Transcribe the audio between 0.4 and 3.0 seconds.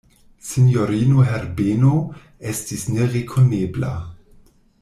Sinjorino Herbeno estis